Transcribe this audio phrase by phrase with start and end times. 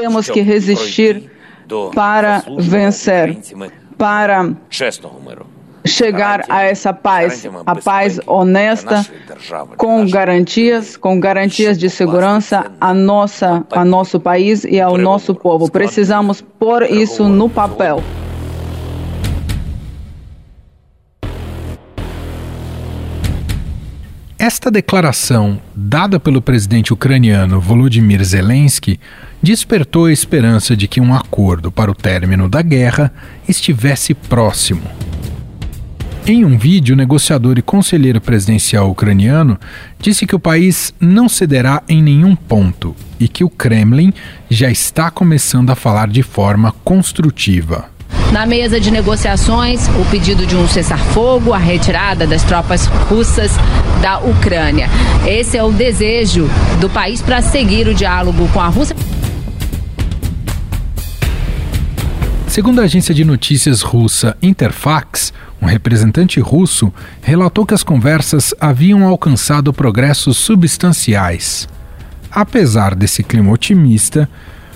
[0.00, 1.30] temos que resistir
[1.94, 3.38] para vencer,
[3.98, 4.52] para
[5.84, 9.06] chegar a essa paz, a paz honesta,
[9.76, 15.70] com garantias, com garantias de segurança a nossa, a nosso país e ao nosso povo.
[15.70, 18.02] Precisamos pôr isso no papel.
[24.38, 28.98] Esta declaração, dada pelo presidente ucraniano Volodymyr Zelensky,
[29.42, 33.12] despertou a esperança de que um acordo para o término da guerra
[33.48, 34.82] estivesse próximo.
[36.26, 39.58] Em um vídeo, o negociador e conselheiro presidencial ucraniano
[39.98, 44.12] disse que o país não cederá em nenhum ponto e que o Kremlin
[44.48, 47.86] já está começando a falar de forma construtiva.
[48.32, 53.52] Na mesa de negociações, o pedido de um cessar-fogo, a retirada das tropas russas
[54.00, 54.88] da Ucrânia.
[55.26, 56.48] Esse é o desejo
[56.80, 58.94] do país para seguir o diálogo com a Rússia.
[62.60, 69.02] Segundo a agência de notícias russa Interfax, um representante russo relatou que as conversas haviam
[69.02, 71.66] alcançado progressos substanciais.
[72.30, 74.28] Apesar desse clima otimista,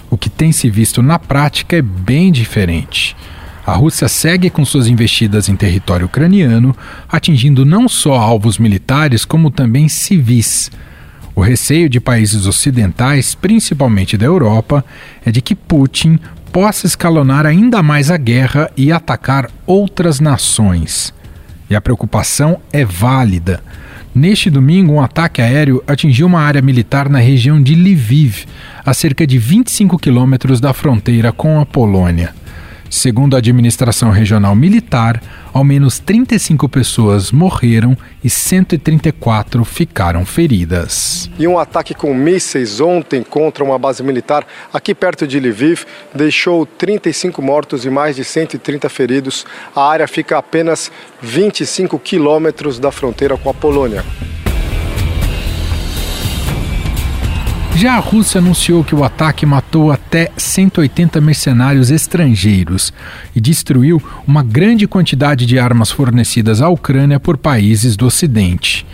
[0.08, 3.14] o que tem se visto na prática é bem diferente.
[3.66, 6.74] A Rússia segue com suas investidas em território ucraniano,
[7.06, 10.70] atingindo não só alvos militares, como também civis.
[11.34, 14.82] O receio de países ocidentais, principalmente da Europa,
[15.22, 16.19] é de que Putin
[16.55, 21.12] possa escalonar ainda mais a guerra e atacar outras nações.
[21.69, 23.60] E a preocupação é válida.
[24.14, 28.44] Neste domingo, um ataque aéreo atingiu uma área militar na região de Lviv,
[28.86, 32.32] a cerca de 25 quilômetros da fronteira com a Polônia.
[32.95, 35.20] Segundo a administração regional militar,
[35.53, 41.28] ao menos 35 pessoas morreram e 134 ficaram feridas.
[41.37, 45.83] E um ataque com mísseis ontem contra uma base militar aqui perto de Lviv
[46.15, 49.45] deixou 35 mortos e mais de 130 feridos.
[49.75, 54.04] A área fica a apenas 25 quilômetros da fronteira com a Polônia.
[57.76, 62.92] Já a Rússia anunciou que o ataque matou até 180 mercenários estrangeiros
[63.34, 68.86] e destruiu uma grande quantidade de armas fornecidas à Ucrânia por países do Ocidente.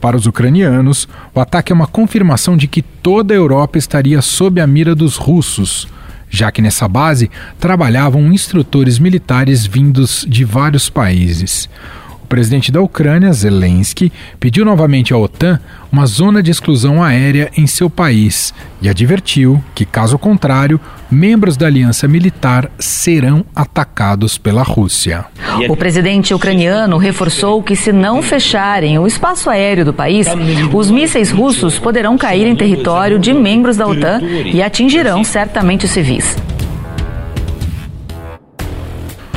[0.00, 4.60] Para os ucranianos, o ataque é uma confirmação de que toda a Europa estaria sob
[4.60, 5.86] a mira dos russos,
[6.28, 7.30] já que nessa base
[7.60, 11.68] trabalhavam instrutores militares vindos de vários países.
[12.24, 15.60] O presidente da Ucrânia, Zelensky, pediu novamente à OTAN
[15.92, 20.80] uma zona de exclusão aérea em seu país e advertiu que, caso contrário,
[21.10, 25.26] membros da aliança militar serão atacados pela Rússia.
[25.68, 30.26] O presidente ucraniano reforçou que, se não fecharem o espaço aéreo do país,
[30.72, 36.34] os mísseis russos poderão cair em território de membros da OTAN e atingirão certamente civis.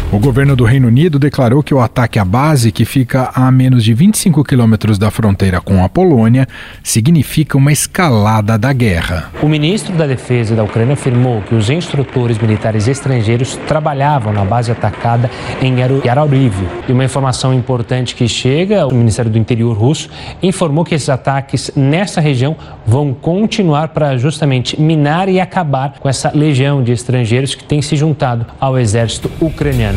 [0.09, 3.83] O governo do Reino Unido declarou que o ataque à base, que fica a menos
[3.83, 6.47] de 25 quilômetros da fronteira com a Polônia,
[6.81, 9.29] significa uma escalada da guerra.
[9.41, 14.71] O ministro da Defesa da Ucrânia afirmou que os instrutores militares estrangeiros trabalhavam na base
[14.71, 15.29] atacada
[15.61, 16.55] em Yaroriv.
[16.87, 20.09] E uma informação importante que chega, o Ministério do Interior russo
[20.41, 26.31] informou que esses ataques nessa região vão continuar para justamente minar e acabar com essa
[26.33, 29.96] legião de estrangeiros que tem se juntado ao exército ucraniano.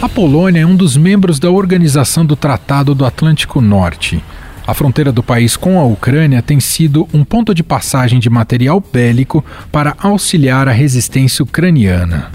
[0.00, 4.22] A Polônia é um dos membros da Organização do Tratado do Atlântico Norte.
[4.66, 8.82] A fronteira do país com a Ucrânia tem sido um ponto de passagem de material
[8.92, 12.30] bélico para auxiliar a resistência ucraniana.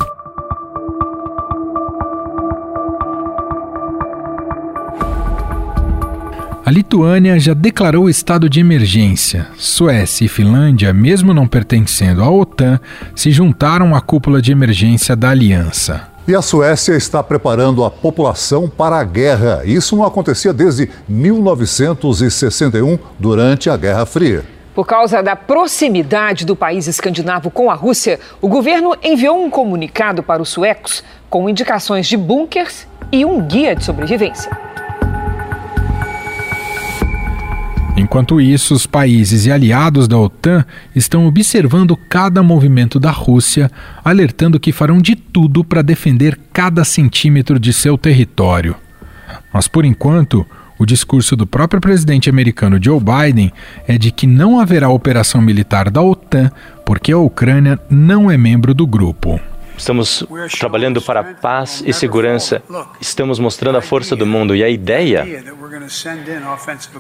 [6.67, 9.47] A Lituânia já declarou estado de emergência.
[9.55, 12.77] Suécia e Finlândia, mesmo não pertencendo à OTAN,
[13.15, 16.09] se juntaram à cúpula de emergência da aliança.
[16.27, 19.61] E a Suécia está preparando a população para a guerra.
[19.63, 24.43] Isso não acontecia desde 1961, durante a Guerra Fria.
[24.75, 30.21] Por causa da proximidade do país escandinavo com a Rússia, o governo enviou um comunicado
[30.21, 34.66] para os suecos com indicações de bunkers e um guia de sobrevivência.
[37.97, 40.63] Enquanto isso, os países e aliados da OTAN
[40.95, 43.71] estão observando cada movimento da Rússia,
[44.05, 48.75] alertando que farão de tudo para defender cada centímetro de seu território.
[49.51, 50.45] Mas por enquanto,
[50.77, 53.51] o discurso do próprio presidente americano Joe Biden
[53.87, 56.51] é de que não haverá operação militar da OTAN
[56.85, 59.39] porque a Ucrânia não é membro do grupo.
[59.77, 60.25] Estamos
[60.59, 62.63] trabalhando para paz e segurança.
[62.99, 65.25] Estamos mostrando a força do mundo e a ideia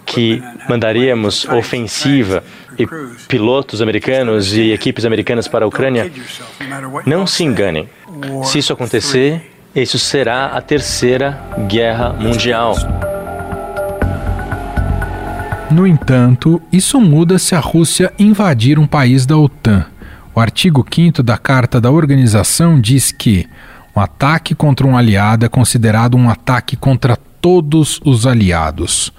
[0.05, 2.43] que mandaríamos ofensiva
[2.77, 2.87] e
[3.27, 6.11] pilotos americanos e equipes americanas para a Ucrânia,
[7.05, 7.89] não se enganem.
[8.43, 12.75] Se isso acontecer, isso será a terceira guerra mundial.
[15.69, 19.85] No entanto, isso muda se a Rússia invadir um país da OTAN.
[20.37, 23.47] O artigo 5 da Carta da Organização diz que
[23.95, 29.11] um ataque contra um aliado é considerado um ataque contra todos os aliados.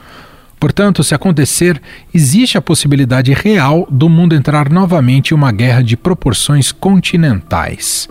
[0.61, 1.83] Portanto, se acontecer,
[2.15, 8.09] existe a possibilidade real do mundo entrar novamente em uma guerra de proporções continentais.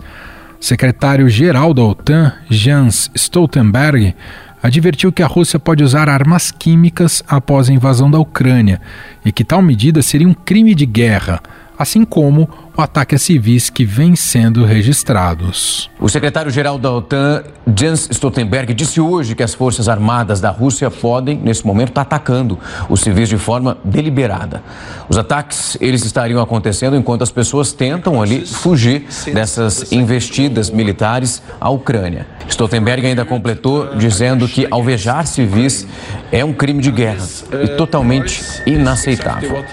[0.60, 4.14] Secretário-geral da OTAN, Jens Stoltenberg,
[4.62, 8.82] advertiu que a Rússia pode usar armas químicas após a invasão da Ucrânia
[9.24, 11.40] e que tal medida seria um crime de guerra,
[11.78, 15.90] assim como o ataque a civis que vem sendo registrados.
[15.98, 17.42] O secretário-geral da OTAN,
[17.76, 22.56] Jens Stoltenberg, disse hoje que as forças armadas da Rússia podem, nesse momento, estar atacando
[22.88, 24.62] os civis de forma deliberada.
[25.08, 31.68] Os ataques, eles estariam acontecendo enquanto as pessoas tentam ali fugir dessas investidas militares à
[31.70, 32.28] Ucrânia.
[32.48, 35.84] Stoltenberg ainda completou dizendo que alvejar civis
[36.30, 37.26] é um crime de guerra
[37.60, 39.64] e totalmente inaceitável.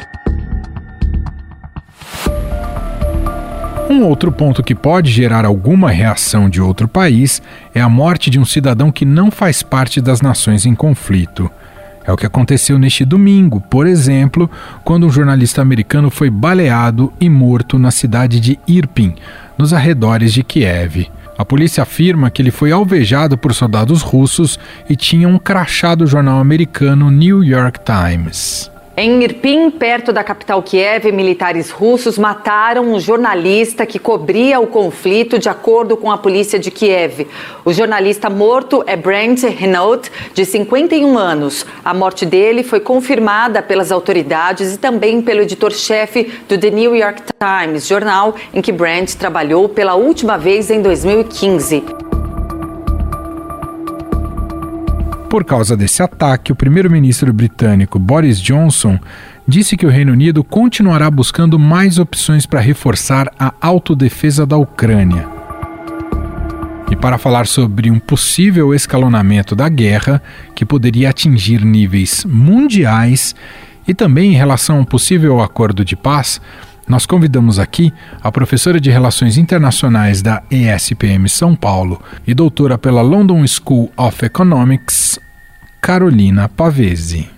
[3.87, 7.41] Um outro ponto que pode gerar alguma reação de outro país
[7.73, 11.49] é a morte de um cidadão que não faz parte das nações em conflito.
[12.03, 14.49] É o que aconteceu neste domingo, por exemplo,
[14.83, 19.15] quando um jornalista americano foi baleado e morto na cidade de Irpin,
[19.57, 21.07] nos arredores de Kiev.
[21.37, 24.59] A polícia afirma que ele foi alvejado por soldados russos
[24.89, 28.71] e tinha um crachá do jornal americano New York Times.
[28.97, 35.37] Em Irpin, perto da capital Kiev, militares russos mataram um jornalista que cobria o conflito,
[35.37, 37.27] de acordo com a polícia de Kiev.
[37.65, 41.65] O jornalista morto é Brent Renault, de 51 anos.
[41.83, 47.21] A morte dele foi confirmada pelas autoridades e também pelo editor-chefe do The New York
[47.37, 52.04] Times, jornal em que Brent trabalhou pela última vez em 2015.
[55.35, 58.97] Por causa desse ataque, o primeiro-ministro britânico Boris Johnson
[59.45, 65.27] disse que o Reino Unido continuará buscando mais opções para reforçar a autodefesa da Ucrânia.
[66.89, 70.23] E para falar sobre um possível escalonamento da guerra,
[70.55, 73.35] que poderia atingir níveis mundiais,
[73.85, 76.39] e também em relação a um possível acordo de paz,
[76.87, 77.91] nós convidamos aqui
[78.23, 84.23] a professora de Relações Internacionais da ESPM São Paulo e doutora pela London School of
[84.23, 85.19] Economics,
[85.85, 87.29] Carolina Pavese.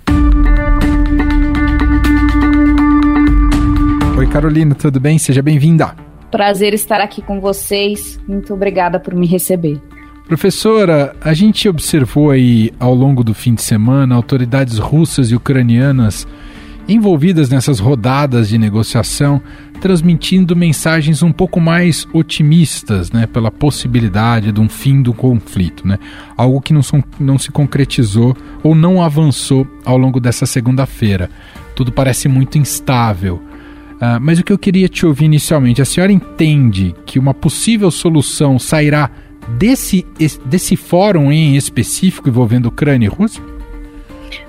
[4.18, 5.18] Oi, Carolina, tudo bem?
[5.18, 5.94] Seja bem-vinda.
[6.32, 8.18] Prazer estar aqui com vocês.
[8.26, 9.82] Muito obrigada por me receber.
[10.26, 16.26] Professora, a gente observou aí ao longo do fim de semana autoridades russas e ucranianas
[16.88, 19.42] envolvidas nessas rodadas de negociação,
[19.82, 26.00] transmitindo mensagens um pouco mais otimistas, né, pela possibilidade de um fim do conflito, né?
[26.36, 26.82] Algo que não,
[27.20, 31.30] não se concretizou ou não avançou ao longo dessa segunda-feira.
[31.76, 33.42] Tudo parece muito instável.
[33.96, 37.90] Uh, mas o que eu queria te ouvir inicialmente, a senhora entende que uma possível
[37.90, 39.10] solução sairá
[39.58, 40.06] desse,
[40.46, 43.57] desse fórum em específico envolvendo Ucrânia e Rússia?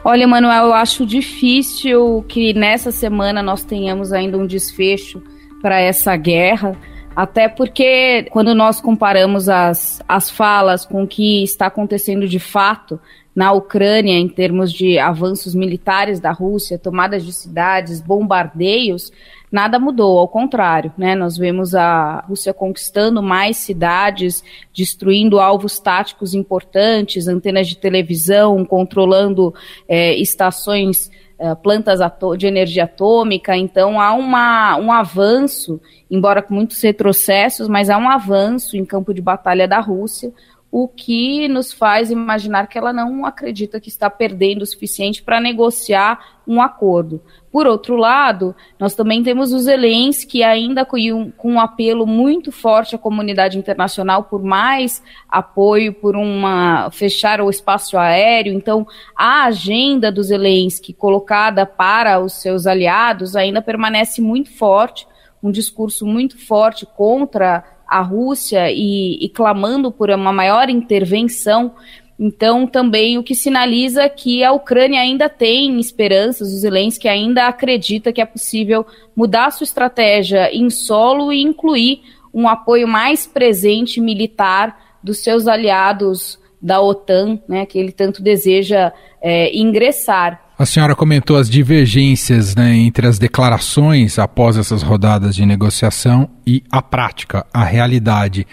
[0.05, 5.23] Olha, Manuel, eu acho difícil que nessa semana nós tenhamos ainda um desfecho
[5.61, 6.77] para essa guerra.
[7.15, 13.01] Até porque, quando nós comparamos as, as falas com o que está acontecendo de fato
[13.35, 19.13] na Ucrânia, em termos de avanços militares da Rússia, tomadas de cidades, bombardeios,
[19.51, 21.15] nada mudou, ao contrário, né?
[21.15, 24.43] Nós vemos a Rússia conquistando mais cidades,
[24.75, 29.55] destruindo alvos táticos importantes, antenas de televisão, controlando
[29.89, 32.01] é, estações, é, plantas
[32.37, 33.57] de energia atômica.
[33.57, 39.15] Então há uma, um avanço, embora com muitos retrocessos, mas há um avanço em campo
[39.15, 40.33] de batalha da Rússia
[40.71, 45.41] o que nos faz imaginar que ela não acredita que está perdendo o suficiente para
[45.41, 47.23] negociar um acordo.
[47.51, 52.53] Por outro lado, nós também temos os Zelensky ainda com um, com um apelo muito
[52.53, 58.53] forte à comunidade internacional por mais apoio, por uma fechar o espaço aéreo.
[58.53, 65.07] Então, a agenda dos Zelensky colocada para os seus aliados ainda permanece muito forte,
[65.43, 71.75] um discurso muito forte contra a Rússia e, e clamando por uma maior intervenção.
[72.19, 78.13] Então, também o que sinaliza que a Ucrânia ainda tem esperanças, o Zelensky ainda acredita
[78.13, 78.85] que é possível
[79.17, 82.03] mudar sua estratégia em solo e incluir
[82.35, 88.93] um apoio mais presente militar dos seus aliados da OTAN, né, que ele tanto deseja
[89.23, 90.48] é, ingressar.
[90.59, 96.65] A senhora comentou as divergências né, entre as declarações após essas rodadas de negociação e
[96.69, 98.45] a prática, a realidade.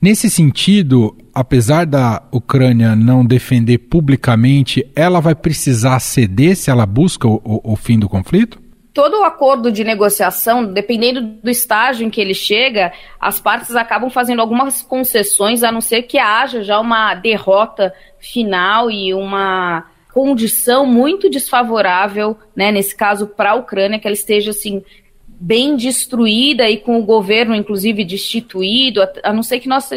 [0.00, 7.28] Nesse sentido, apesar da Ucrânia não defender publicamente, ela vai precisar ceder se ela busca
[7.28, 8.58] o, o, o fim do conflito?
[8.92, 14.10] todo o acordo de negociação, dependendo do estágio em que ele chega, as partes acabam
[14.10, 20.84] fazendo algumas concessões, a não ser que haja já uma derrota final e uma condição
[20.84, 24.82] muito desfavorável, né, nesse caso para a Ucrânia, que ela esteja assim
[25.42, 29.88] bem destruída e com o governo, inclusive, destituído, a, não ser que nós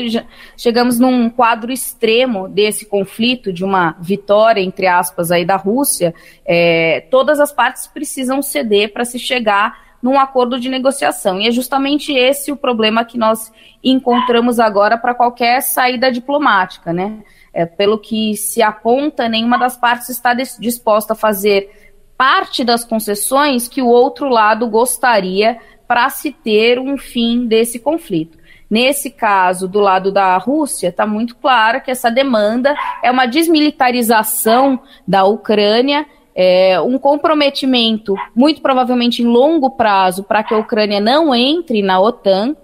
[0.56, 6.16] chegamos num quadro extremo desse conflito, de uma vitória, entre aspas, aí da Rússia,
[6.46, 11.40] é, todas as partes precisam ceder para se chegar num acordo de negociação.
[11.42, 13.52] E é justamente esse o problema que nós
[13.84, 17.20] encontramos agora para qualquer saída diplomática, né?
[17.54, 21.70] É, pelo que se aponta, nenhuma das partes está disposta a fazer
[22.18, 28.38] parte das concessões que o outro lado gostaria para se ter um fim desse conflito.
[28.70, 34.80] Nesse caso, do lado da Rússia, está muito claro que essa demanda é uma desmilitarização
[35.08, 41.36] da Ucrânia, é um comprometimento, muito provavelmente em longo prazo, para que a Ucrânia não
[41.36, 42.56] entre na OTAN,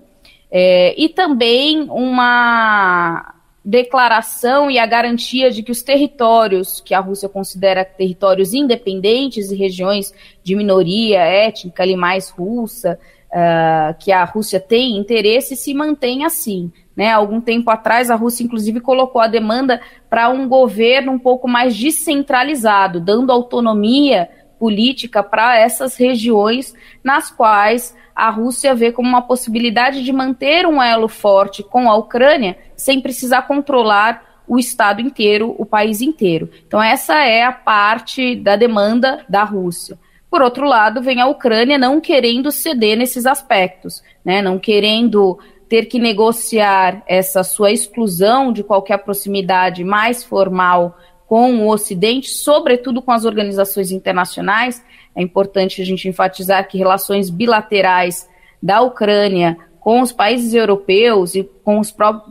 [0.52, 3.36] é, e também uma
[3.70, 9.56] declaração e a garantia de que os territórios que a Rússia considera territórios independentes e
[9.56, 10.12] regiões
[10.44, 16.72] de minoria étnica ali mais russa, uh, que a Rússia tem interesse, se mantém assim.
[16.98, 17.12] Né?
[17.12, 21.78] Algum tempo atrás, a Rússia, inclusive, colocou a demanda para um governo um pouco mais
[21.78, 26.74] descentralizado, dando autonomia política para essas regiões
[27.04, 31.96] nas quais a Rússia vê como uma possibilidade de manter um elo forte com a
[31.96, 36.50] Ucrânia sem precisar controlar o Estado inteiro, o país inteiro.
[36.68, 39.98] Então, essa é a parte da demanda da Rússia.
[40.30, 44.42] Por outro lado, vem a Ucrânia não querendo ceder nesses aspectos, né?
[44.42, 50.98] não querendo ter que negociar essa sua exclusão de qualquer proximidade mais formal
[51.30, 54.84] com o Ocidente, sobretudo com as organizações internacionais.
[55.16, 58.28] É importante a gente enfatizar que relações bilaterais
[58.62, 62.24] da Ucrânia com os países europeus e com os pró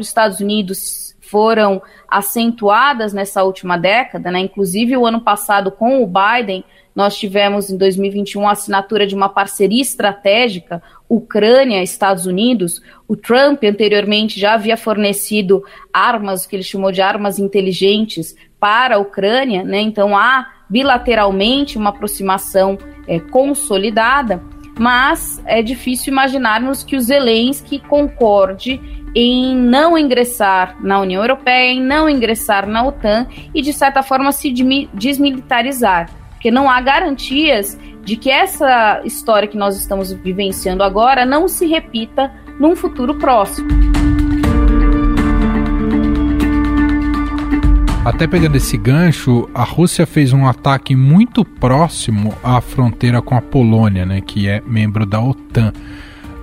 [0.00, 4.40] Estados Unidos foram acentuadas nessa última década, né?
[4.40, 6.64] Inclusive o ano passado com o Biden
[6.96, 12.80] nós tivemos em 2021 a assinatura de uma parceria estratégica Ucrânia-Estados Unidos.
[13.06, 18.98] O Trump anteriormente já havia fornecido armas, que ele chamou de armas inteligentes, para a
[18.98, 19.78] Ucrânia, né?
[19.80, 24.42] Então há bilateralmente uma aproximação é, consolidada,
[24.78, 28.80] mas é difícil imaginarmos que o Zelensky concorde
[29.18, 34.30] em não ingressar na União Europeia, em não ingressar na OTAN e, de certa forma,
[34.30, 34.52] se
[34.92, 36.10] desmilitarizar
[36.46, 41.66] porque não há garantias de que essa história que nós estamos vivenciando agora não se
[41.66, 42.30] repita
[42.60, 43.66] num futuro próximo.
[48.04, 53.40] Até pegando esse gancho, a Rússia fez um ataque muito próximo à fronteira com a
[53.40, 55.72] Polônia, né, que é membro da OTAN.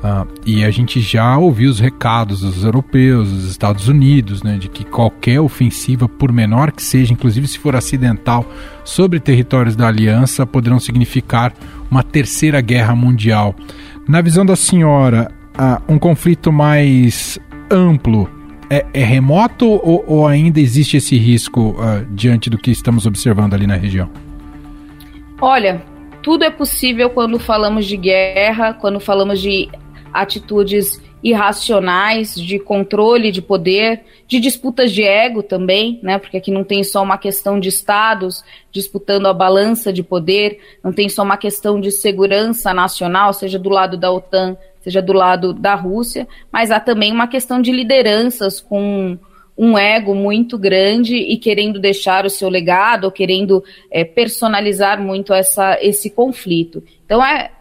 [0.03, 4.67] Uh, e a gente já ouviu os recados dos europeus, dos Estados Unidos, né, de
[4.67, 8.45] que qualquer ofensiva, por menor que seja, inclusive se for acidental,
[8.83, 11.53] sobre territórios da aliança, poderão significar
[11.89, 13.55] uma terceira guerra mundial.
[14.05, 17.39] Na visão da senhora, uh, um conflito mais
[17.71, 18.29] amplo
[18.69, 23.53] é, é remoto ou, ou, ainda existe esse risco uh, diante do que estamos observando
[23.53, 24.09] ali na região?
[25.39, 25.81] Olha,
[26.21, 29.69] tudo é possível quando falamos de guerra, quando falamos de
[30.13, 36.17] atitudes irracionais de controle de poder, de disputas de ego também, né?
[36.17, 40.91] Porque aqui não tem só uma questão de estados disputando a balança de poder, não
[40.91, 45.53] tem só uma questão de segurança nacional, seja do lado da OTAN, seja do lado
[45.53, 49.17] da Rússia, mas há também uma questão de lideranças com
[49.57, 55.33] um ego muito grande e querendo deixar o seu legado, ou querendo é, personalizar muito
[55.33, 56.83] essa, esse conflito.
[57.05, 57.51] Então é,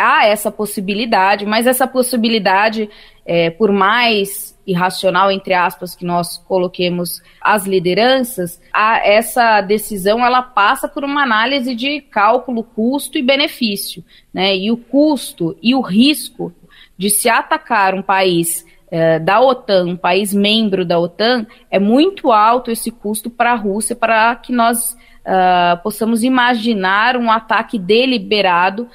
[0.00, 2.88] há essa possibilidade, mas essa possibilidade,
[3.26, 10.42] é, por mais irracional, entre aspas, que nós coloquemos as lideranças, a, essa decisão ela
[10.42, 14.04] passa por uma análise de cálculo custo e benefício.
[14.32, 14.56] Né?
[14.56, 16.52] E o custo e o risco
[16.96, 22.32] de se atacar um país é, da OTAN, um país membro da OTAN, é muito
[22.32, 28.88] alto esse custo para a Rússia, para que nós uh, possamos imaginar um ataque deliberado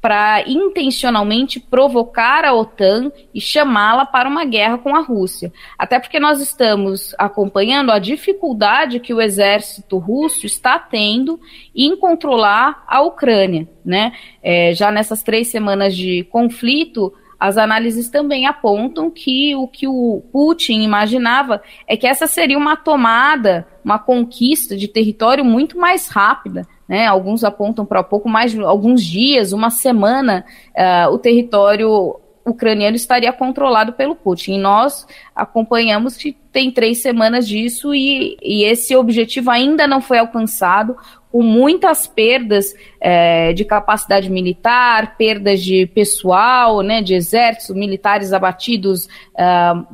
[0.00, 5.52] para intencionalmente provocar a OTAN e chamá-la para uma guerra com a Rússia.
[5.78, 11.38] Até porque nós estamos acompanhando a dificuldade que o exército russo está tendo
[11.74, 13.68] em controlar a Ucrânia.
[13.84, 14.12] Né?
[14.42, 20.22] É, já nessas três semanas de conflito, as análises também apontam que o que o
[20.32, 26.66] Putin imaginava é que essa seria uma tomada, uma conquista de território muito mais rápida
[26.90, 27.06] né?
[27.06, 30.44] Alguns apontam para pouco mais de alguns dias, uma semana,
[30.76, 34.54] uh, o território ucraniano estaria controlado pelo Putin.
[34.54, 40.18] E nós acompanhamos que tem três semanas disso e, e esse objetivo ainda não foi
[40.18, 40.96] alcançado,
[41.30, 49.06] com muitas perdas é, de capacidade militar, perdas de pessoal, né, de exércitos, militares abatidos,
[49.06, 49.86] uh,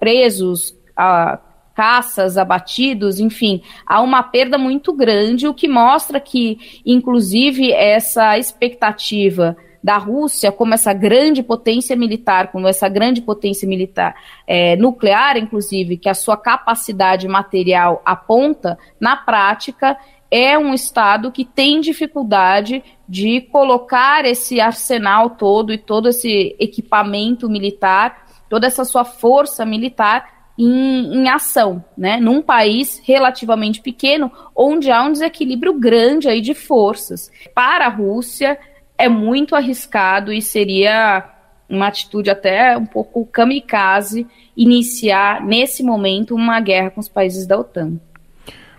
[0.00, 1.38] presos, uh,
[1.80, 9.56] caças abatidos, enfim, há uma perda muito grande, o que mostra que, inclusive, essa expectativa
[9.82, 14.14] da Rússia como essa grande potência militar, como essa grande potência militar
[14.46, 19.96] é, nuclear, inclusive, que a sua capacidade material aponta, na prática,
[20.30, 27.48] é um Estado que tem dificuldade de colocar esse arsenal todo e todo esse equipamento
[27.48, 32.18] militar, toda essa sua força militar em, em, ação, né?
[32.18, 37.30] Num país relativamente pequeno, onde há um desequilíbrio grande aí de forças.
[37.54, 38.58] Para a Rússia
[38.98, 41.24] é muito arriscado e seria
[41.68, 44.26] uma atitude até um pouco kamikaze
[44.56, 47.98] iniciar nesse momento uma guerra com os países da OTAN.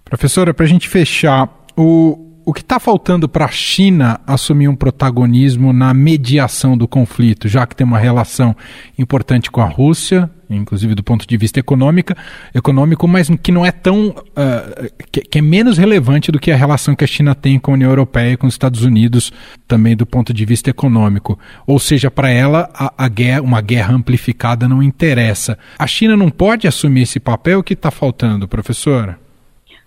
[0.03, 4.75] Professora, para a gente fechar, o, o que está faltando para a China assumir um
[4.75, 8.55] protagonismo na mediação do conflito, já que tem uma relação
[8.97, 12.15] importante com a Rússia, inclusive do ponto de vista econômica,
[12.53, 14.09] econômico, mas que não é tão.
[14.09, 17.71] Uh, que, que, é menos relevante do que a relação que a China tem com
[17.71, 19.31] a União Europeia e com os Estados Unidos,
[19.67, 21.37] também do ponto de vista econômico.
[21.65, 25.57] Ou seja, para ela, a, a, guerra, uma guerra amplificada não interessa.
[25.77, 27.59] A China não pode assumir esse papel?
[27.59, 29.19] O que está faltando, professora?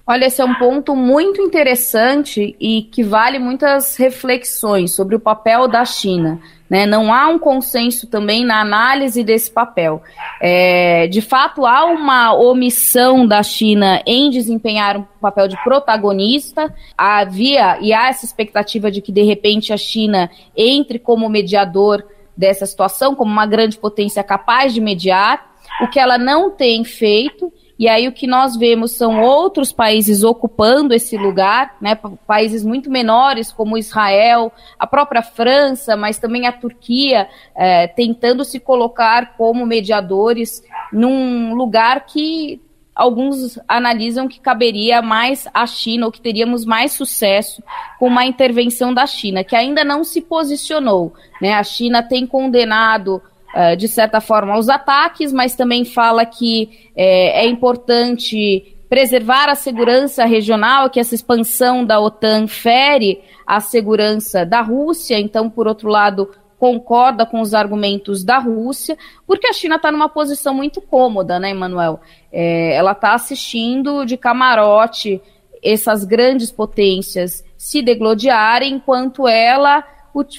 [0.07, 5.67] Olha, esse é um ponto muito interessante e que vale muitas reflexões sobre o papel
[5.67, 6.39] da China.
[6.69, 6.85] Né?
[6.85, 10.03] Não há um consenso também na análise desse papel.
[10.43, 16.75] É, de fato, há uma omissão da China em desempenhar um papel de protagonista.
[16.99, 22.05] Havia e há essa expectativa de que, de repente, a China entre como mediador
[22.37, 27.51] dessa situação, como uma grande potência capaz de mediar, o que ela não tem feito
[27.79, 32.89] e aí o que nós vemos são outros países ocupando esse lugar, né, países muito
[32.91, 39.67] menores como Israel, a própria França, mas também a Turquia, é, tentando se colocar como
[39.67, 42.61] mediadores num lugar que
[42.95, 47.63] alguns analisam que caberia mais à China, ou que teríamos mais sucesso
[47.99, 51.13] com uma intervenção da China, que ainda não se posicionou.
[51.43, 51.53] Né?
[51.55, 53.21] A China tem condenado
[53.55, 59.55] uh, de certa forma, os ataques, mas também fala que é, é importante preservar a
[59.55, 65.89] segurança regional, que essa expansão da OTAN fere a segurança da Rússia, então, por outro
[65.89, 71.39] lado, concorda com os argumentos da Rússia, porque a China está numa posição muito cômoda,
[71.39, 72.01] né, Emanuel?
[72.33, 75.21] É, ela está assistindo de camarote
[75.63, 79.85] essas grandes potências se degladiarem, enquanto ela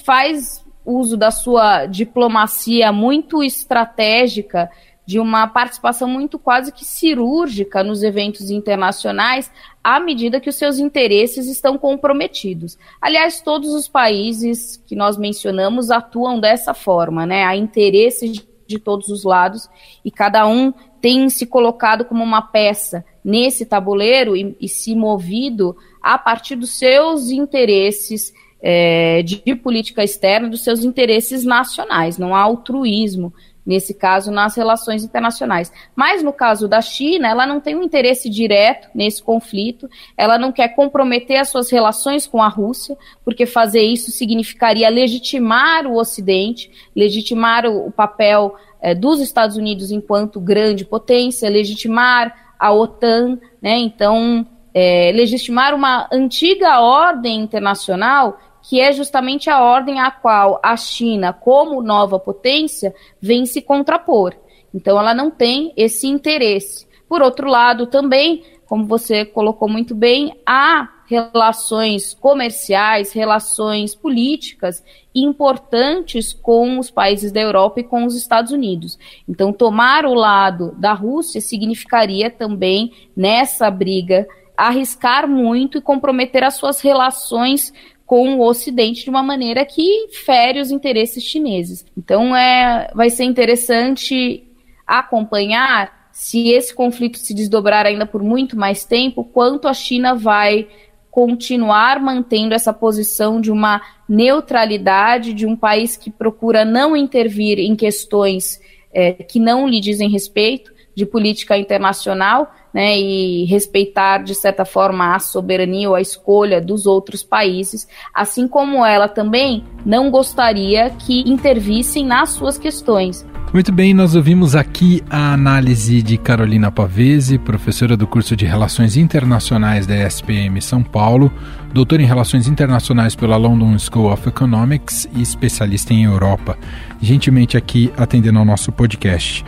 [0.04, 4.70] faz uso da sua diplomacia muito estratégica,
[5.06, 9.52] de uma participação muito quase que cirúrgica nos eventos internacionais,
[9.84, 12.78] à medida que os seus interesses estão comprometidos.
[13.00, 17.44] Aliás, todos os países que nós mencionamos atuam dessa forma, né?
[17.44, 19.70] Há interesses de todos os lados
[20.04, 25.78] e cada um tem se colocado como uma peça nesse tabuleiro e, e se movido
[26.02, 32.18] a partir dos seus interesses é, de, política externa dos seus interesses nacionais.
[32.18, 33.34] Não há altruísmo
[33.66, 35.72] nesse caso, nas relações internacionais.
[35.96, 40.52] Mas no caso da China, ela não tem um interesse direto nesse conflito, ela não
[40.52, 46.70] quer comprometer as suas relações com a Rússia, porque fazer isso significaria legitimar o Ocidente,
[46.96, 53.78] legitimar o, o papel é, dos Estados Unidos enquanto grande potência, legitimar a OTAN, né?
[53.80, 54.46] Então,
[54.78, 61.32] é, legitimar uma antiga ordem internacional que é justamente a ordem à qual a China,
[61.32, 64.34] como nova potência, vem se contrapor.
[64.74, 66.88] Então, ela não tem esse interesse.
[67.08, 74.84] Por outro lado, também, como você colocou muito bem, há relações comerciais, relações políticas
[75.14, 78.98] importantes com os países da Europa e com os Estados Unidos.
[79.30, 86.56] Então, tomar o lado da Rússia significaria também, nessa briga, arriscar muito e comprometer as
[86.56, 87.74] suas relações
[88.06, 91.86] com o Ocidente de uma maneira que fere os interesses chineses.
[91.98, 94.44] Então é, vai ser interessante
[94.86, 100.68] acompanhar se esse conflito se desdobrar ainda por muito mais tempo, quanto a China vai
[101.10, 107.76] continuar mantendo essa posição de uma neutralidade de um país que procura não intervir em
[107.76, 108.60] questões
[108.94, 115.16] é, que não lhe dizem respeito de política internacional, né, e respeitar, de certa forma,
[115.16, 121.22] a soberania ou a escolha dos outros países, assim como ela também não gostaria que
[121.22, 123.26] intervissem nas suas questões.
[123.54, 128.98] Muito bem, nós ouvimos aqui a análise de Carolina Pavese, professora do curso de Relações
[128.98, 131.32] Internacionais da SPM São Paulo,
[131.74, 136.58] doutora em Relações Internacionais pela London School of Economics e especialista em Europa,
[137.02, 139.46] gentilmente aqui atendendo ao nosso podcast.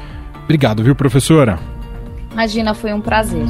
[0.48, 1.60] Obrigado, viu, professora?
[2.32, 3.44] Imagina, foi um prazer.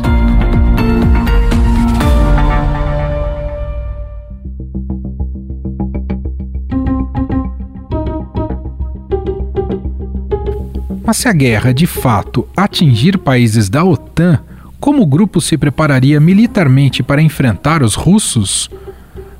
[11.05, 14.39] Mas se a guerra de fato atingir países da OTAN,
[14.79, 18.71] como o grupo se prepararia militarmente para enfrentar os russos?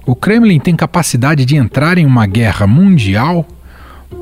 [0.05, 3.43] O Kremlin tem capacidade de entrar em uma guerra mundial?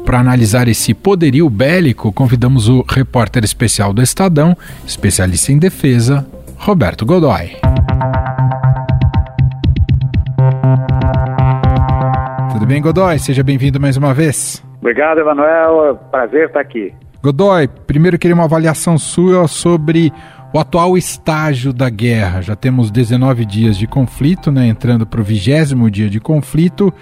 [0.06, 6.26] Para analisar esse poderio bélico, convidamos o repórter especial do Estadão, especialista em defesa,
[6.58, 7.58] Roberto Godoy.
[12.52, 13.20] Tudo bem, Godoy?
[13.20, 14.64] Seja bem-vindo mais uma vez.
[14.80, 15.96] Obrigado, Emanuel.
[16.12, 16.94] Prazer estar aqui.
[17.22, 20.14] Godoy, primeiro queria uma avaliação sua sobre
[20.54, 22.42] o atual estágio da guerra.
[22.42, 26.94] Já temos 19 dias de conflito, né, entrando para o vigésimo dia de conflito.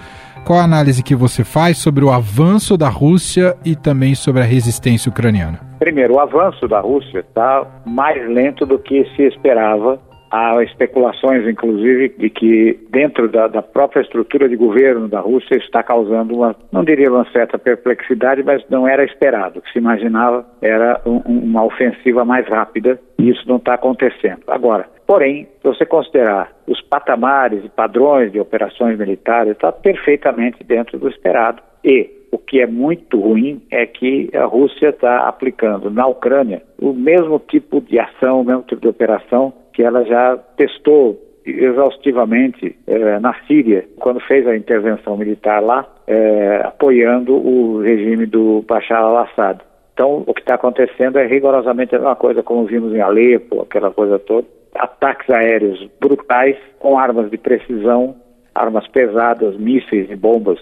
[0.46, 4.46] Qual a análise que você faz sobre o avanço da Rússia e também sobre a
[4.46, 5.62] resistência ucraniana?
[5.80, 9.98] Primeiro, o avanço da Rússia está mais lento do que se esperava.
[10.36, 15.84] Há especulações, inclusive, de que dentro da, da própria estrutura de governo da Rússia está
[15.84, 19.60] causando uma, não diria uma certa perplexidade, mas não era esperado.
[19.60, 24.42] O que se imaginava era um, uma ofensiva mais rápida e isso não está acontecendo.
[24.48, 30.98] Agora, Porém, se você considerar os patamares e padrões de operações militares, está perfeitamente dentro
[30.98, 31.62] do esperado.
[31.84, 36.94] E o que é muito ruim é que a Rússia está aplicando na Ucrânia o
[36.94, 43.20] mesmo tipo de ação, o mesmo tipo de operação que ela já testou exaustivamente eh,
[43.20, 49.60] na Síria, quando fez a intervenção militar lá, eh, apoiando o regime do Bashar al-Assad.
[49.94, 53.92] Então, o que está acontecendo é rigorosamente a mesma coisa como vimos em Alepo, aquela
[53.92, 58.16] coisa toda ataques aéreos brutais com armas de precisão,
[58.56, 60.60] armas pesadas, mísseis e bombas,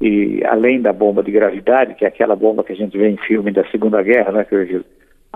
[0.00, 3.16] e além da bomba de gravidade, que é aquela bomba que a gente vê em
[3.16, 4.84] filme da Segunda Guerra, né, que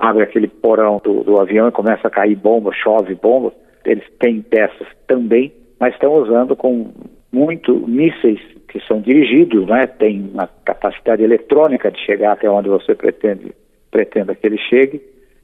[0.01, 3.53] abre aquele porão do, do avião e começa a cair bomba, chove bomba,
[3.85, 6.91] eles têm dessas também, mas estão usando com
[7.33, 12.95] muito mísseis que são dirigidos, né, tem uma capacidade eletrônica de chegar até onde você
[12.95, 13.53] pretende,
[13.91, 15.03] pretenda que ele chegue,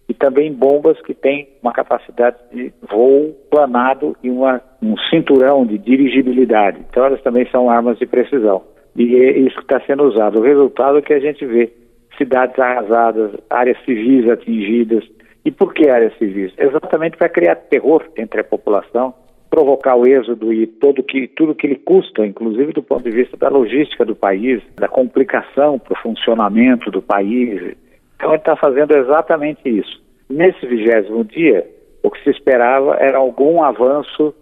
[0.08, 5.76] e também bombas que têm uma capacidade de voo planado e uma, um cinturão de
[5.78, 6.78] dirigibilidade.
[6.88, 8.62] Então elas também são armas de precisão.
[8.94, 10.38] E é isso que está sendo usado.
[10.38, 11.72] O resultado é que a gente vê
[12.16, 15.04] cidades arrasadas, áreas civis atingidas.
[15.44, 16.52] E por que áreas civis?
[16.58, 19.14] Exatamente para criar terror entre a população,
[19.48, 23.36] provocar o êxodo e todo que, tudo que lhe custa, inclusive do ponto de vista
[23.36, 27.76] da logística do país, da complicação para o funcionamento do país,
[28.16, 30.02] então ele está fazendo exatamente isso.
[30.28, 31.66] Nesse vigésimo dia,
[32.02, 34.34] o que se esperava era algum avanço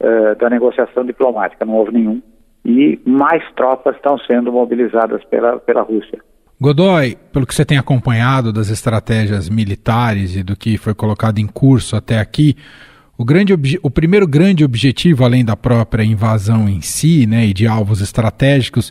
[0.00, 2.22] uh, da negociação diplomática, não houve nenhum.
[2.64, 6.20] E mais tropas estão sendo mobilizadas pela, pela Rússia.
[6.58, 11.46] Godoy, pelo que você tem acompanhado das estratégias militares e do que foi colocado em
[11.46, 12.56] curso até aqui,
[13.18, 17.66] o, grande o primeiro grande objetivo, além da própria invasão em si, né, e de
[17.66, 18.90] alvos estratégicos,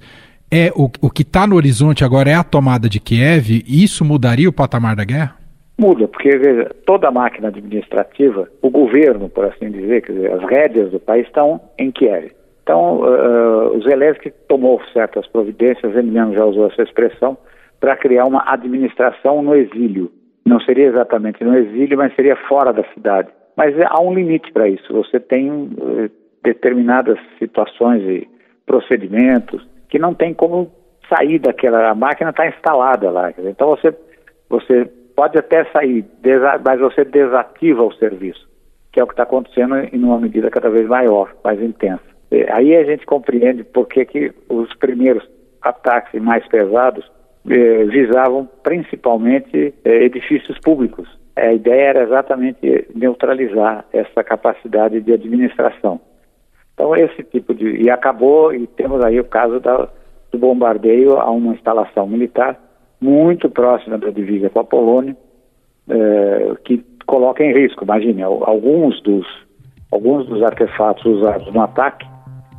[0.51, 4.05] é o, o que está no horizonte agora é a tomada de Kiev, e isso
[4.05, 5.35] mudaria o patamar da guerra?
[5.75, 10.91] Muda, porque veja, toda a máquina administrativa, o governo, por assim dizer, dizer, as rédeas
[10.91, 12.31] do país estão em Kiev.
[12.61, 17.37] Então, uh, o Zelensky tomou certas providências, ele mesmo já usou essa expressão,
[17.79, 20.11] para criar uma administração no exílio.
[20.45, 23.29] Não seria exatamente no exílio, mas seria fora da cidade.
[23.55, 24.93] Mas há um limite para isso.
[24.93, 26.09] Você tem uh,
[26.43, 28.27] determinadas situações e
[28.65, 30.71] procedimentos que não tem como
[31.09, 31.89] sair daquela.
[31.89, 33.33] A máquina está instalada lá.
[33.37, 33.95] Então você,
[34.49, 34.85] você
[35.15, 36.05] pode até sair,
[36.65, 38.47] mas você desativa o serviço,
[38.91, 42.03] que é o que está acontecendo em uma medida cada vez maior, mais intensa.
[42.51, 45.27] Aí a gente compreende por que, que os primeiros
[45.61, 47.09] ataques mais pesados
[47.49, 51.07] eh, visavam principalmente eh, edifícios públicos.
[51.35, 55.99] A ideia era exatamente neutralizar essa capacidade de administração.
[56.73, 57.83] Então, esse tipo de.
[57.83, 59.87] E acabou, e temos aí o caso da,
[60.31, 62.59] do bombardeio a uma instalação militar
[62.99, 65.15] muito próxima da divisa com a Polônia,
[65.89, 67.83] eh, que coloca em risco.
[67.83, 69.25] Imagine, alguns dos,
[69.91, 72.05] alguns dos artefatos usados no ataque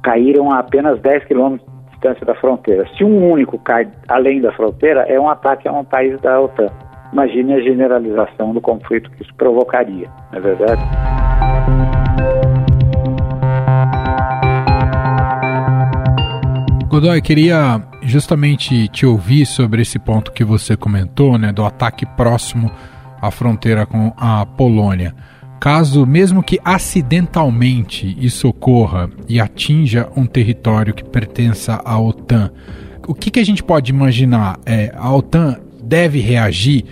[0.03, 2.87] caíram a apenas 10 quilômetros distância da fronteira.
[2.97, 6.69] Se um único cai além da fronteira, é um ataque a um país da OTAN.
[7.13, 10.83] Imagine a generalização do conflito que isso provocaria, não é verdade?
[16.89, 22.71] Godoy, queria justamente te ouvir sobre esse ponto que você comentou, né, do ataque próximo
[23.21, 25.15] à fronteira com a Polônia.
[25.67, 32.53] Caso, mesmo que acidentalmente isso ocorra e atinja um território que pertença à OTAN,
[33.05, 34.61] o que, que a gente pode imaginar?
[34.65, 36.85] É, a OTAN deve reagir?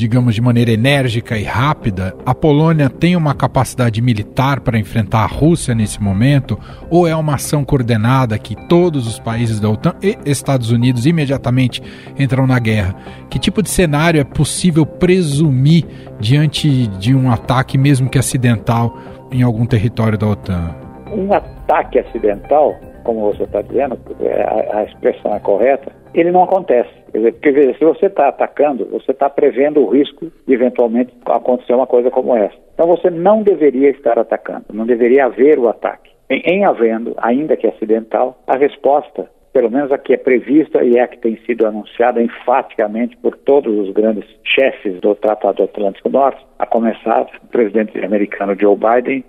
[0.00, 5.26] Digamos, de maneira enérgica e rápida, a Polônia tem uma capacidade militar para enfrentar a
[5.26, 6.58] Rússia nesse momento?
[6.88, 11.82] Ou é uma ação coordenada que todos os países da OTAN e Estados Unidos imediatamente
[12.18, 12.96] entram na guerra?
[13.28, 15.84] Que tipo de cenário é possível presumir
[16.18, 18.96] diante de um ataque, mesmo que acidental,
[19.30, 20.74] em algum território da OTAN?
[21.12, 23.98] Um ataque acidental, como você está dizendo,
[24.46, 26.90] a, a expressão é correta, ele não acontece.
[27.12, 31.74] Quer dizer, porque se você está atacando, você está prevendo o risco de eventualmente acontecer
[31.74, 32.56] uma coisa como essa.
[32.74, 36.10] Então você não deveria estar atacando, não deveria haver o ataque.
[36.28, 40.96] Em, em havendo, ainda que acidental, a resposta, pelo menos a que é prevista e
[40.96, 46.08] é a que tem sido anunciada enfaticamente por todos os grandes chefes do Tratado Atlântico
[46.08, 49.24] Norte, a começar o presidente americano Joe Biden,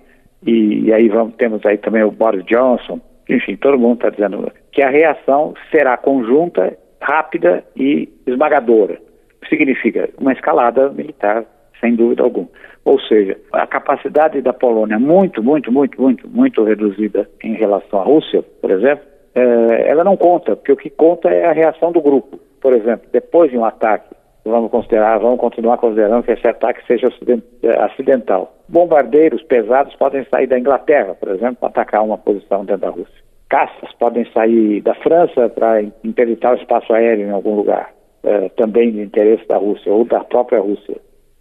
[0.46, 4.50] e, e aí vamos, temos aí também o Boris Johnson, enfim, todo mundo está dizendo
[4.72, 8.98] que a reação será conjunta, rápida e esmagadora.
[9.48, 11.44] Significa uma escalada militar,
[11.80, 12.48] sem dúvida alguma.
[12.84, 18.04] Ou seja, a capacidade da Polônia muito, muito, muito, muito, muito reduzida em relação à
[18.04, 19.04] Rússia, por exemplo,
[19.34, 22.38] é, ela não conta, porque o que conta é a reação do grupo.
[22.60, 27.08] Por exemplo, depois de um ataque, vamos considerar, vamos continuar considerando que esse ataque seja
[27.80, 28.52] acidental.
[28.68, 33.22] Bombardeiros pesados podem sair da Inglaterra, por exemplo, para atacar uma posição dentro da Rússia
[33.52, 37.92] caças podem sair da França para interditar o espaço aéreo em algum lugar,
[38.24, 40.96] é, também de interesse da Rússia ou da própria Rússia,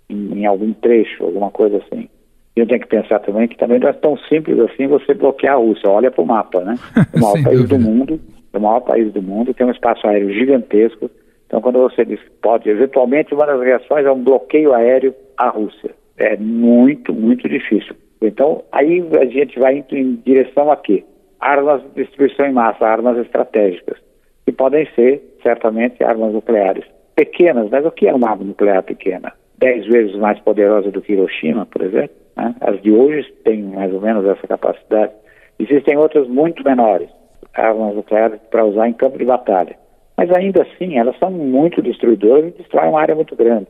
[0.10, 2.10] em, em algum trecho, alguma coisa assim.
[2.54, 5.54] E eu tenho que pensar também que também não é tão simples assim você bloquear
[5.54, 5.90] a Rússia.
[5.90, 6.76] Olha para o mapa, né?
[7.16, 7.78] O maior país dúvida.
[7.78, 8.20] do mundo,
[8.54, 11.10] o maior país do mundo, tem um espaço aéreo gigantesco.
[11.52, 15.92] Então, quando você diz pode, eventualmente, uma das reações é um bloqueio aéreo à Rússia.
[16.18, 17.94] É muito, muito difícil.
[18.22, 21.04] Então, aí a gente vai indo em direção a quê?
[21.42, 23.98] armas de destruição em massa, armas estratégicas,
[24.46, 26.86] que podem ser, certamente, armas nucleares.
[27.16, 29.34] Pequenas, mas o que é uma arma nuclear pequena?
[29.58, 32.16] Dez vezes mais poderosa do que Hiroshima, por exemplo.
[32.38, 32.56] Né?
[32.62, 35.12] As de hoje têm mais ou menos essa capacidade.
[35.60, 37.10] Existem outras muito menores,
[37.54, 39.76] armas nucleares para usar em campo de batalha.
[40.18, 43.68] Mas ainda assim, elas são muito destruidoras e destroem uma área muito grande.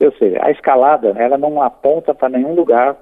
[0.00, 2.96] Ou seja, a escalada, ela não aponta para nenhum lugar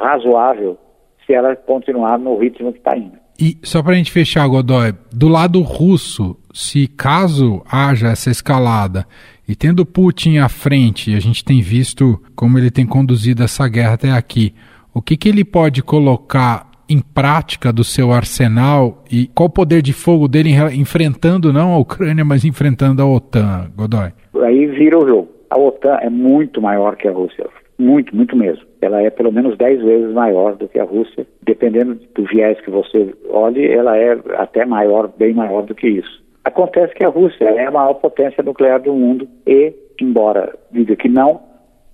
[0.00, 0.76] razoável
[1.24, 3.18] se ela continuar no ritmo que está indo.
[3.38, 9.06] E só para a gente fechar, Godoy, do lado russo, se caso haja essa escalada
[9.48, 13.94] e tendo Putin à frente, a gente tem visto como ele tem conduzido essa guerra
[13.94, 14.54] até aqui,
[14.92, 19.80] o que, que ele pode colocar em prática do seu arsenal e qual o poder
[19.80, 24.10] de fogo dele enfrentando não a Ucrânia, mas enfrentando a OTAN, Godoy?
[24.42, 25.28] Aí vira o jogo.
[25.48, 27.46] A OTAN é muito maior que a Rússia.
[27.78, 28.64] Muito, muito mesmo.
[28.82, 31.26] Ela é pelo menos 10 vezes maior do que a Rússia.
[31.42, 36.22] Dependendo do viés que você olhe, ela é até maior, bem maior do que isso.
[36.44, 41.08] Acontece que a Rússia é a maior potência nuclear do mundo e, embora diga que
[41.08, 41.40] não,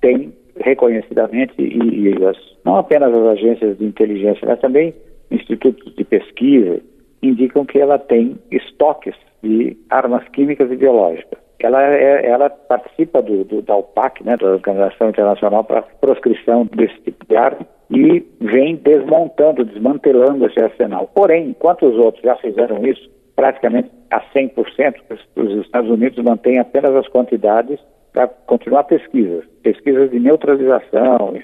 [0.01, 4.95] tem reconhecidamente, e, e as, não apenas as agências de inteligência, mas também
[5.31, 6.81] institutos de pesquisa,
[7.23, 13.45] indicam que ela tem estoques de armas químicas e biológicas ela, é, ela participa do,
[13.45, 18.25] do, da OPAC, né, da Organização Internacional para a Proscrição desse tipo de arma, e
[18.41, 21.11] vem desmontando, desmantelando esse arsenal.
[21.15, 24.95] Porém, enquanto os outros já fizeram isso, praticamente a 100%,
[25.37, 27.79] os Estados Unidos mantêm apenas as quantidades
[28.17, 31.35] para continuar pesquisas, pesquisas de neutralização,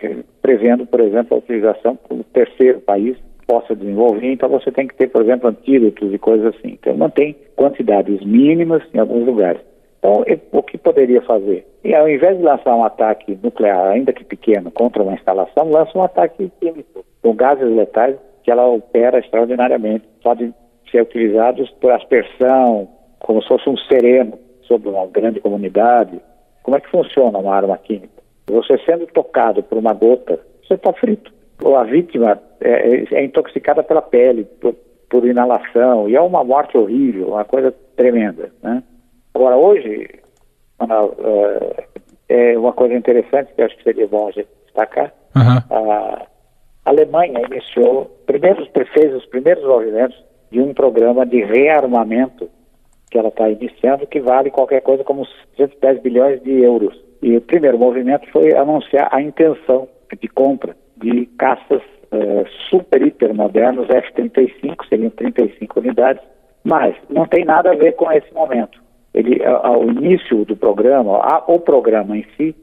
[0.41, 3.15] prevendo, por exemplo, a utilização como terceiro país
[3.47, 6.79] possa desenvolver, então você tem que ter, por exemplo, antídotos e coisas assim.
[6.81, 9.61] Então mantém quantidades mínimas em alguns lugares.
[9.99, 11.67] Então, o que poderia fazer?
[11.85, 15.97] E ao invés de lançar um ataque nuclear, ainda que pequeno, contra uma instalação, lança
[15.97, 20.09] um ataque químico, com gases letais que ela opera extraordinariamente.
[20.25, 20.55] Podem
[20.91, 26.19] ser utilizados por aspersão, como se fosse um sereno sobre uma grande comunidade.
[26.63, 28.23] Como é que funciona uma arma química?
[28.47, 31.33] Você sendo tocado por uma gota, você está frito.
[31.63, 34.75] Ou a vítima é, é, é intoxicada pela pele, por,
[35.09, 38.51] por inalação, e é uma morte horrível, uma coisa tremenda.
[38.63, 38.83] Né?
[39.35, 40.09] Agora, hoje,
[40.81, 41.83] uh,
[42.29, 45.13] é uma coisa interessante que acho que seria bom a gente destacar.
[45.37, 45.77] Uhum.
[45.77, 46.27] A
[46.85, 52.49] Alemanha iniciou, primeiros, fez os primeiros movimentos de um programa de rearmamento
[53.13, 56.99] que ela está iniciando, que vale qualquer coisa como 110 bilhões de euros.
[57.23, 59.87] E o primeiro movimento foi anunciar a intenção
[60.19, 66.23] de compra de caças uh, super, hiper modernos, F-35, seriam 35 unidades,
[66.65, 68.81] mas não tem nada a ver com esse momento.
[69.13, 72.57] Ele, ao início do programa, a, o programa em si,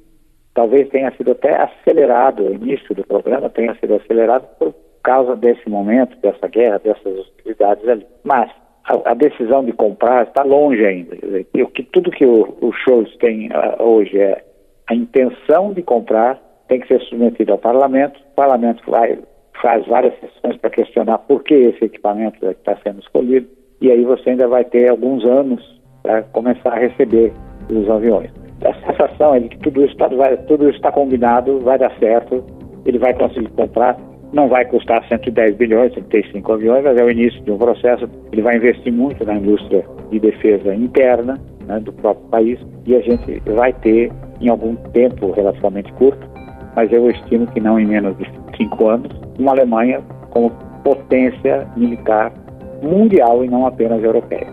[0.56, 5.70] talvez tenha sido até acelerado, o início do programa tenha sido acelerado por causa desse
[5.70, 8.06] momento, dessa guerra, dessas hostilidades ali.
[8.24, 8.50] Mas
[8.86, 11.16] a, a decisão de comprar está longe ainda.
[11.56, 14.44] O que, tudo que o, o Scholz tem uh, hoje é
[14.90, 19.20] a intenção de comprar, tem que ser submetido ao parlamento, o parlamento vai,
[19.62, 23.48] faz várias sessões para questionar por que esse equipamento está sendo escolhido,
[23.82, 27.32] e aí você ainda vai ter alguns anos para começar a receber
[27.70, 28.32] os aviões.
[28.66, 30.10] A sensação é de que tudo isso está
[30.48, 32.44] tudo isso tá combinado, vai dar certo,
[32.86, 33.98] ele vai conseguir comprar,
[34.32, 38.10] não vai custar 110 bilhões, 35 aviões, mas é o início de um processo.
[38.32, 43.02] Ele vai investir muito na indústria de defesa interna né, do próprio país e a
[43.02, 46.28] gente vai ter, em algum tempo relativamente curto,
[46.76, 50.52] mas eu estimo que não em menos de cinco anos, uma Alemanha como
[50.84, 52.32] potência militar
[52.82, 54.48] mundial e não apenas europeia.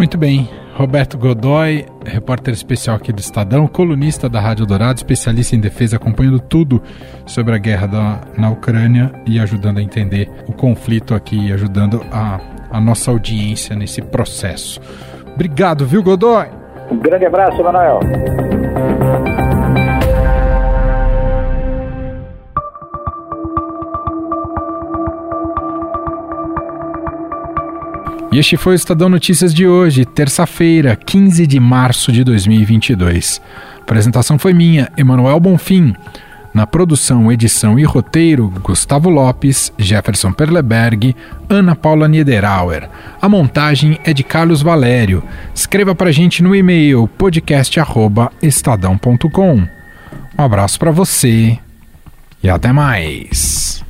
[0.00, 0.48] Muito bem.
[0.76, 6.40] Roberto Godoy, repórter especial aqui do Estadão, colunista da Rádio Dourado, especialista em defesa, acompanhando
[6.40, 6.82] tudo
[7.26, 12.40] sobre a guerra da, na Ucrânia e ajudando a entender o conflito aqui, ajudando a,
[12.70, 14.80] a nossa audiência nesse processo.
[15.34, 16.46] Obrigado, viu, Godoy?
[16.90, 18.00] Um grande abraço, Manuel.
[28.32, 33.42] E este foi o Estadão Notícias de hoje, terça-feira, 15 de março de 2022.
[33.76, 35.96] A apresentação foi minha, Emanuel Bonfim.
[36.54, 41.16] Na produção, edição e roteiro, Gustavo Lopes, Jefferson Perleberg,
[41.48, 42.88] Ana Paula Niederauer.
[43.20, 45.24] A montagem é de Carlos Valério.
[45.52, 49.66] Escreva para a gente no e-mail podcast@estadão.com.
[50.38, 51.58] Um abraço para você
[52.42, 53.84] e até mais.